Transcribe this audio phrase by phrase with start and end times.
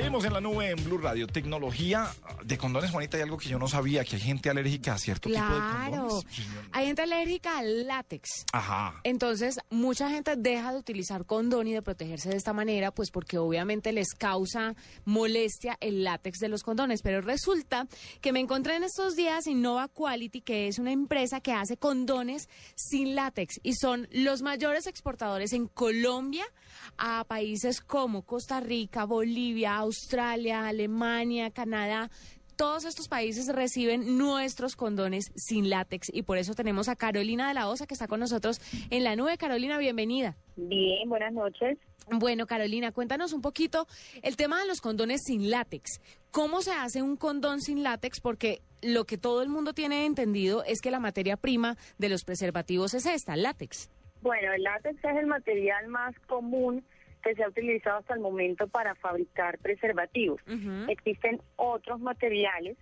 [0.00, 1.26] Seguimos en la nube en Blue Radio.
[1.26, 2.08] Tecnología
[2.42, 5.28] de condones, Juanita, hay algo que yo no sabía, que hay gente alérgica a cierto
[5.28, 6.24] tipo de condones.
[6.72, 8.46] Hay gente alérgica al látex.
[8.50, 8.98] Ajá.
[9.04, 13.36] Entonces, mucha gente deja de utilizar condón y de protegerse de esta manera, pues porque
[13.36, 17.02] obviamente les causa molestia el látex de los condones.
[17.02, 17.86] Pero resulta
[18.22, 22.48] que me encontré en estos días Innova Quality, que es una empresa que hace condones
[22.74, 26.46] sin látex y son los mayores exportadores en Colombia
[26.96, 32.10] a países como Costa Rica, Bolivia, Australia, Alemania, Canadá.
[32.56, 37.54] Todos estos países reciben nuestros condones sin látex y por eso tenemos a Carolina de
[37.54, 39.36] la Osa que está con nosotros en la nube.
[39.36, 40.36] Carolina, bienvenida.
[40.54, 41.76] Bien, buenas noches.
[42.08, 43.88] Bueno, Carolina, cuéntanos un poquito
[44.22, 46.00] el tema de los condones sin látex.
[46.30, 48.20] ¿Cómo se hace un condón sin látex?
[48.20, 52.22] Porque lo que todo el mundo tiene entendido es que la materia prima de los
[52.22, 53.90] preservativos es esta, látex.
[54.22, 56.84] Bueno, el látex es el material más común
[57.20, 60.40] que se ha utilizado hasta el momento para fabricar preservativos.
[60.88, 62.76] Existen otros materiales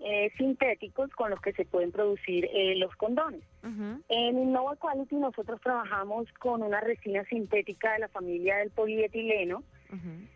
[0.00, 3.42] eh, sintéticos con los que se pueden producir eh, los condones.
[4.08, 9.64] En Innova Quality nosotros trabajamos con una resina sintética de la familia del polietileno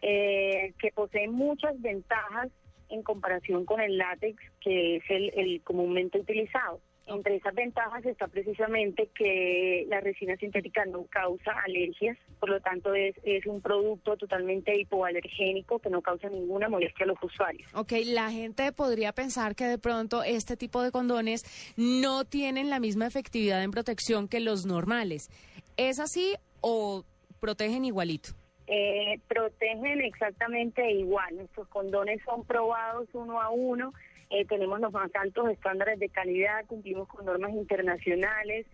[0.00, 2.48] eh, que posee muchas ventajas
[2.88, 6.80] en comparación con el látex que es el, el comúnmente utilizado.
[7.10, 12.94] Entre esas ventajas está precisamente que la resina sintética no causa alergias, por lo tanto
[12.94, 17.68] es, es un producto totalmente hipoalergénico que no causa ninguna molestia a los usuarios.
[17.74, 21.44] Ok, la gente podría pensar que de pronto este tipo de condones
[21.76, 25.30] no tienen la misma efectividad en protección que los normales.
[25.76, 27.04] ¿Es así o
[27.40, 28.30] protegen igualito?
[28.72, 31.34] Eh, protegen exactamente igual.
[31.34, 33.92] Nuestros condones son probados uno a uno.
[34.30, 38.66] Eh, tenemos los más altos estándares de calidad, cumplimos con normas internacionales.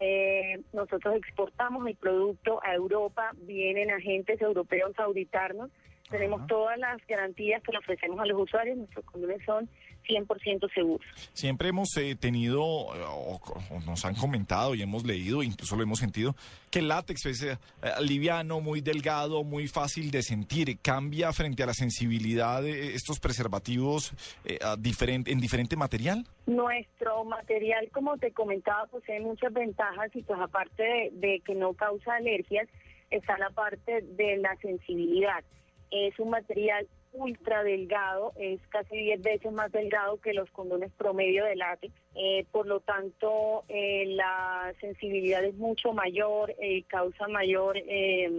[0.00, 5.70] eh, nosotros exportamos el producto a Europa, vienen agentes europeos a auditarnos.
[6.10, 8.78] Tenemos todas las garantías que le ofrecemos a los usuarios.
[8.78, 9.68] Nuestros condones son
[10.08, 11.06] 100% seguros.
[11.32, 15.82] Siempre hemos eh, tenido, eh, o, o nos han comentado y hemos leído, incluso lo
[15.82, 16.34] hemos sentido,
[16.70, 17.58] que el látex es eh,
[18.00, 20.78] liviano, muy delgado, muy fácil de sentir.
[20.80, 24.12] ¿Cambia frente a la sensibilidad de estos preservativos
[24.44, 26.24] eh, a diferente, en diferente material?
[26.46, 31.74] Nuestro material, como te comentaba, posee muchas ventajas y pues aparte de, de que no
[31.74, 32.68] causa alergias,
[33.10, 35.42] está la parte de la sensibilidad.
[35.90, 41.44] Es un material ultra delgado, es casi 10 veces más delgado que los condones promedio
[41.44, 41.92] de látex.
[42.14, 48.30] Eh, por lo tanto, eh, la sensibilidad es mucho mayor, eh, causa mayor eh,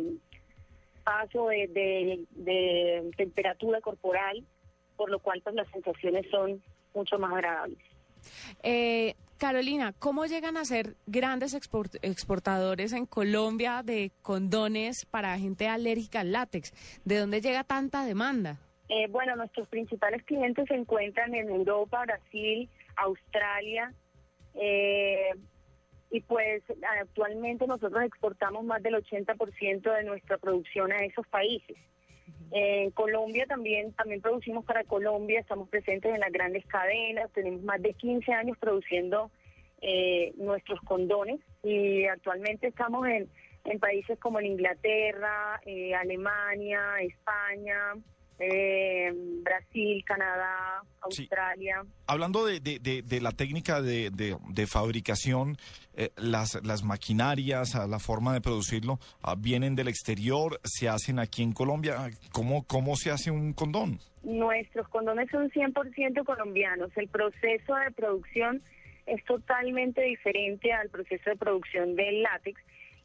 [1.03, 4.43] paso de, de- de temperatura corporal,
[4.95, 6.61] por lo cual pues las sensaciones son
[6.93, 7.79] mucho más agradables.
[9.39, 16.19] Carolina, ¿cómo llegan a ser grandes export- exportadores en Colombia de condones para gente alérgica
[16.19, 16.73] al látex?
[17.05, 18.57] ¿De dónde llega tanta demanda?
[18.89, 23.93] Eh, bueno, nuestros principales clientes se encuentran en Europa, Brasil, Australia,
[24.55, 25.29] eh,
[26.11, 26.61] y pues
[26.99, 31.77] actualmente nosotros exportamos más del 80% de nuestra producción a esos países.
[32.51, 37.81] En Colombia también también producimos para Colombia, estamos presentes en las grandes cadenas, tenemos más
[37.81, 39.29] de 15 años produciendo
[39.81, 43.29] eh, nuestros condones y actualmente estamos en,
[43.65, 47.93] en países como en Inglaterra, eh, Alemania, España,
[48.39, 49.13] eh,
[49.63, 51.21] Brasil, Canadá, Sí.
[51.23, 51.83] Australia.
[52.07, 55.57] Hablando de, de- de- de la técnica de, fabricación,
[55.95, 61.43] eh, las, las maquinarias, la forma de producirlo, ah, vienen del exterior, se hacen aquí
[61.43, 62.09] en Colombia.
[62.31, 63.99] ¿Cómo, cómo se hace un condón?
[64.23, 66.91] Nuestros condones son 100% colombianos.
[66.95, 68.61] El proceso de producción
[69.05, 72.59] es totalmente diferente al proceso de producción del látex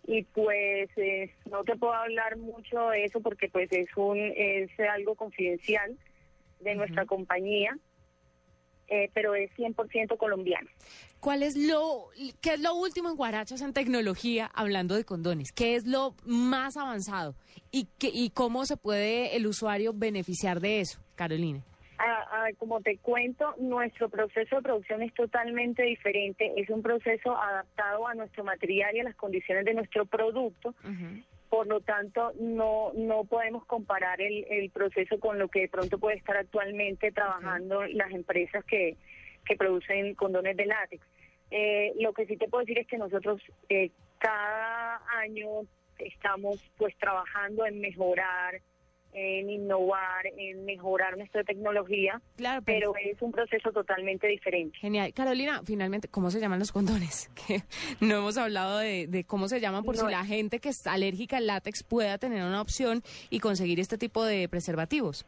[0.07, 4.69] y pues eh, no te puedo hablar mucho de eso porque pues es un es
[4.93, 5.97] algo confidencial
[6.65, 7.77] de nuestra compañía,
[8.89, 10.69] eh, pero es 100% colombiano.
[11.21, 12.09] ¿Cuál es lo,
[12.43, 15.53] qué es lo último en Guarachas en tecnología hablando de condones?
[15.53, 17.35] ¿Qué es lo más avanzado?
[17.71, 21.65] ¿Y, qué, y cómo se puede el usuario beneficiar de eso, Carolina?
[21.99, 26.53] Ah, ah, como te cuento, nuestro proceso de producción es totalmente diferente.
[26.57, 30.75] Es un proceso adaptado a nuestro material y a las condiciones de nuestro producto.
[30.81, 31.23] Ujú.
[31.55, 35.99] Por lo tanto no no podemos comparar el, el proceso con lo que de pronto
[35.99, 38.97] puede estar actualmente trabajando las empresas que,
[39.47, 41.07] que producen condones de látex.
[41.53, 45.61] Eh, lo que sí te puedo decir es que nosotros eh, cada año
[45.99, 48.61] estamos pues trabajando en mejorar,
[49.15, 54.77] en innovar, en mejorar nuestra tecnología, Claro, pero es un proceso totalmente diferente.
[54.79, 55.15] Genial.
[55.15, 57.31] Carolina, finalmente, ¿cómo se llaman los condones?
[57.47, 57.63] Que
[58.01, 60.07] no hemos hablado de, de cómo se llaman por No.
[60.07, 63.99] si la gente que es alérgica al látex pueda tener una opción y conseguir este
[63.99, 65.25] tipo de preservativos.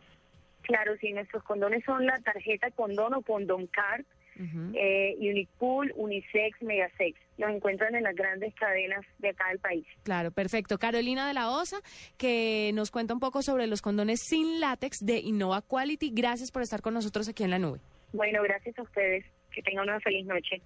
[0.63, 4.05] Claro, sí, nuestros condones son la tarjeta condón o condom card,
[4.39, 7.19] Eh, Unicool, Unisex, Megasex.
[7.39, 9.87] Los encuentran en las grandes cadenas de acá del país.
[10.03, 10.79] Claro, perfecto.
[10.79, 11.79] Carolina de la Osa,
[12.19, 16.11] que nos cuenta un poco sobre los condones sin látex de Innova Quality.
[16.15, 17.81] Gracias por estar con nosotros aquí en la nube.
[18.13, 19.25] Bueno, gracias a ustedes.
[19.53, 20.61] Que tengan una feliz noche.